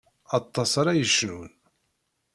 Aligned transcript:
Aṭas 0.37 0.71
ara 0.81 0.93
yecnun. 0.99 1.49